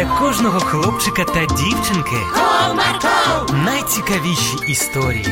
[0.00, 5.26] для кожного хлопчика та дівчинки Comarco, найцікавіші історії.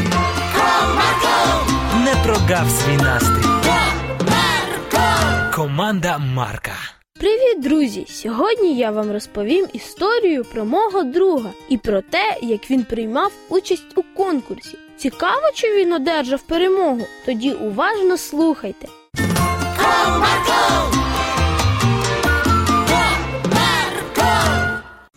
[0.56, 3.48] Comarco, Не прогав свій настрій.
[3.64, 5.54] Comarco.
[5.54, 6.72] Команда Марка.
[7.18, 8.06] Привіт, друзі!
[8.08, 13.92] Сьогодні я вам розповім історію про мого друга і про те, як він приймав участь
[13.96, 14.78] у конкурсі.
[14.96, 17.06] Цікаво, чи він одержав перемогу?
[17.26, 18.88] Тоді уважно слухайте.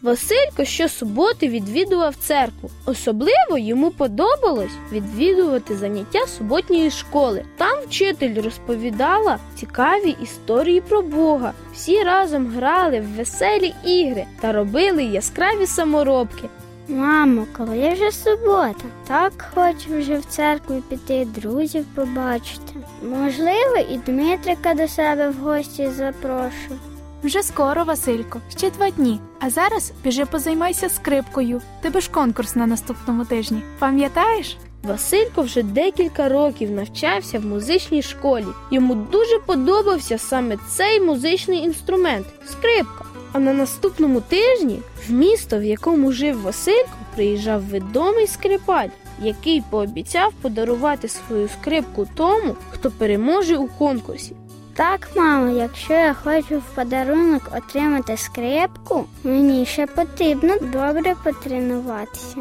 [0.02, 2.70] Василько щосуботи відвідував церкву.
[2.86, 7.46] Особливо йому подобалось відвідувати заняття суботньої школи.
[7.58, 11.54] Там вчитель розповідала цікаві історії про Бога.
[11.74, 16.49] Всі разом грали в веселі ігри та робили яскраві саморобки.
[16.88, 18.86] Мамо, коли вже субота?
[19.08, 22.74] Так хочу вже в церкву піти, друзів побачити.
[23.04, 26.91] Можливо, і Дмитрика до себе в гості запрошу.
[27.23, 29.20] Вже скоро, Василько, ще два дні.
[29.39, 31.62] А зараз біжи позаймайся скрипкою.
[31.82, 33.62] Тебе ж конкурс на наступному тижні.
[33.79, 34.57] Пам'ятаєш?
[34.84, 38.46] Василько вже декілька років навчався в музичній школі.
[38.71, 43.05] Йому дуже подобався саме цей музичний інструмент скрипка.
[43.34, 48.90] А на наступному тижні в місто, в якому жив Василько, приїжджав відомий скрипаль,
[49.21, 54.35] який пообіцяв подарувати свою скрипку тому, хто переможе у конкурсі.
[54.74, 62.38] Так, мамо, якщо я хочу в подарунок отримати скрипку, мені ще потрібно добре потренуватися.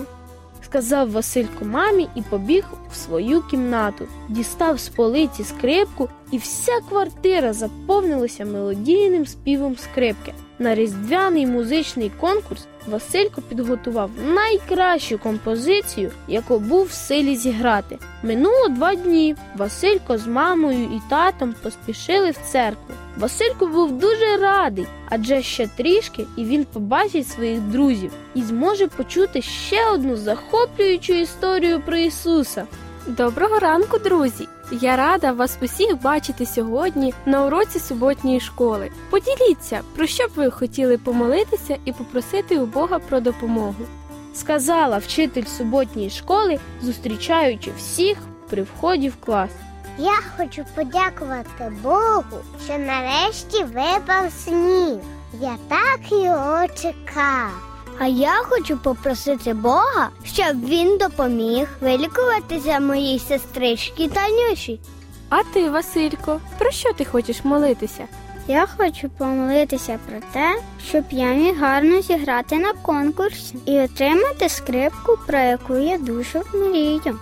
[0.71, 7.53] Сказав Василько мамі і побіг в свою кімнату, дістав з полиці скрипку, і вся квартира
[7.53, 10.35] заповнилася мелодійним співом скрипки.
[10.59, 17.99] На різдвяний музичний конкурс Василько підготував найкращу композицію, яку був в силі зіграти.
[18.23, 19.37] Минуло два дні.
[19.57, 22.95] Василько з мамою і татом поспішили в церкву.
[23.21, 29.43] Василько був дуже радий, адже ще трішки і він побачить своїх друзів і зможе почути
[29.43, 32.67] ще одну захоплюючу історію про Ісуса.
[33.07, 34.49] Доброго ранку, друзі!
[34.73, 38.91] Я рада вас усіх бачити сьогодні на уроці суботньої школи.
[39.11, 43.87] Поділіться, про що б ви хотіли помолитися і попросити у Бога про допомогу.
[44.35, 48.19] сказала вчитель суботньої школи, зустрічаючи всіх
[48.51, 49.51] при вході в клас.
[49.99, 54.99] Я хочу подякувати Богу, що нарешті випав сніг.
[55.41, 57.51] Я так його чекав.
[57.99, 64.81] А я хочу попросити Бога, щоб він допоміг вилікуватися моїй сестричці Танюші.
[65.29, 68.05] А ти, Василько, про що ти хочеш молитися?
[68.49, 75.19] Я хочу помолитися про те, щоб я міг гарно зіграти на конкурсі і отримати скрипку,
[75.27, 77.19] про яку я дуже мрію.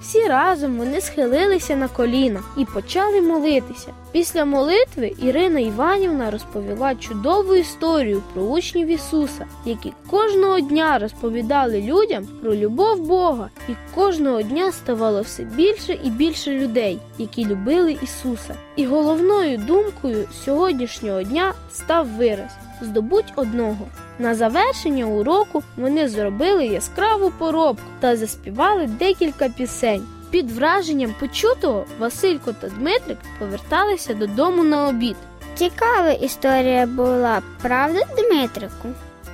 [0.00, 3.88] Всі разом вони схилилися на коліна і почали молитися.
[4.12, 12.28] Після молитви Ірина Іванівна розповіла чудову історію про учнів Ісуса, які кожного дня розповідали людям
[12.42, 18.54] про любов Бога, і кожного дня ставало все більше і більше людей, які любили Ісуса.
[18.76, 22.50] І головною думкою сьогоднішнього дня став вираз
[22.82, 23.86] здобуть одного.
[24.20, 30.06] На завершення уроку вони зробили яскраву поробку та заспівали декілька пісень.
[30.30, 35.16] Під враженням почутого Василько та Дмитрик поверталися додому на обід.
[35.54, 38.88] Цікава історія була, правда, Дмитрику?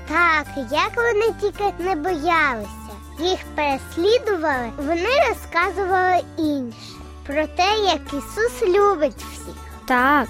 [0.08, 2.68] Так, як вони тільки не боялися.
[3.20, 6.78] Їх переслідували, вони розказували інше
[7.26, 9.56] про те, як Ісус любить всіх.
[9.88, 10.28] Так.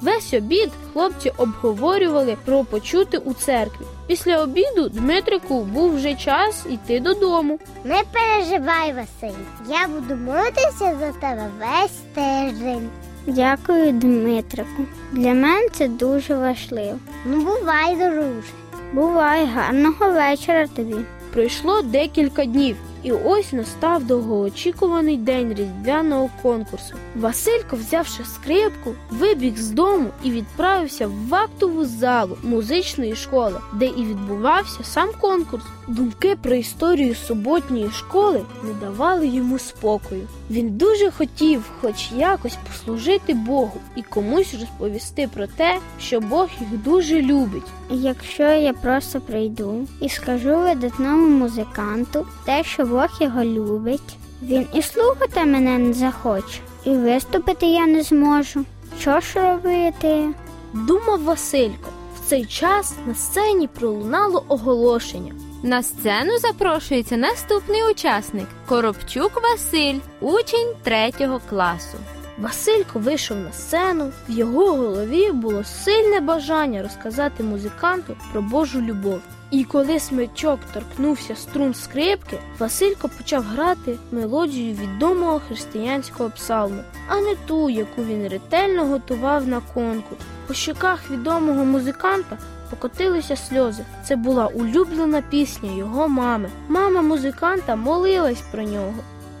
[0.00, 3.84] Весь обід хлопці обговорювали про почути у церкві.
[4.06, 7.58] Після обіду Дмитрику був вже час йти додому.
[7.84, 9.38] Не переживай, Василь.
[9.68, 12.90] Я буду молитися за тебе весь тиждень.
[13.26, 14.84] Дякую, Дмитрику.
[15.12, 16.98] Для мене це дуже важливо.
[17.24, 18.52] Ну, бувай, друже.
[18.92, 20.96] Бувай, гарного вечора тобі.
[21.32, 26.94] Пройшло декілька днів, і ось настав довгоочікуваний день різдвяного конкурсу.
[27.16, 34.04] Василько, взявши скрипку, вибіг з дому і відправився в актову залу музичної школи, де і
[34.04, 35.64] відбувався сам конкурс.
[35.88, 40.28] Думки про історію суботньої школи не давали йому спокою.
[40.50, 46.82] Він дуже хотів, хоч якось послужити Богу і комусь розповісти про те, що Бог їх
[46.82, 47.66] дуже любить.
[47.90, 54.82] Якщо я просто прийду і скажу видатному музиканту те, що Бог його любить, він і
[54.82, 58.64] слухати мене не захоче, і виступити я не зможу.
[59.00, 60.28] Що ж робити?
[60.72, 61.90] Думав Василько.
[62.16, 65.32] В цей час на сцені пролунало оголошення.
[65.62, 71.98] На сцену запрошується наступний учасник Коробчук Василь, учень третього класу.
[72.38, 74.12] Василько вийшов на сцену.
[74.28, 79.20] В його голові було сильне бажання розказати музиканту про Божу любов.
[79.50, 87.34] І коли смичок торкнувся струн скрипки, Василько почав грати мелодію відомого християнського псалму, а не
[87.46, 90.20] ту, яку він ретельно готував на конкурс.
[90.46, 92.38] По щоках відомого музиканта
[92.70, 93.84] покотилися сльози.
[94.04, 96.50] Це була улюблена пісня його мами.
[96.68, 98.94] Мама музиканта молилась про нього.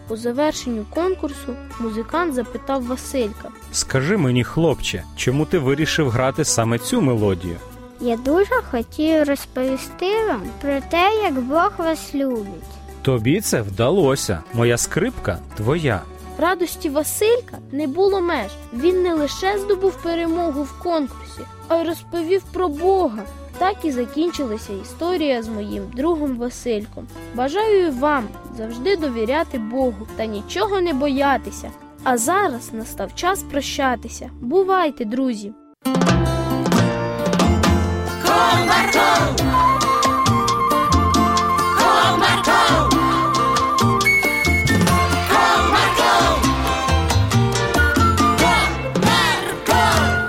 [0.08, 3.48] По завершенню конкурсу музикант запитав Василька.
[3.72, 7.56] Скажи мені, хлопче, чому ти вирішив грати саме цю мелодію?
[8.00, 12.70] Я дуже хотів розповісти вам про те, як Бог вас любить.
[13.02, 14.42] Тобі це вдалося.
[14.54, 16.02] Моя скрипка твоя.
[16.38, 18.50] Радості Василька не було меж.
[18.72, 23.22] Він не лише здобув перемогу в конкурсі, а й розповів про Бога.
[23.58, 27.06] Так і закінчилася історія з моїм другом Васильком.
[27.34, 31.70] Бажаю вам завжди довіряти Богу та нічого не боятися.
[32.04, 34.30] А зараз настав час прощатися.
[34.40, 35.52] Бувайте, друзі!
[38.40, 38.99] bomba.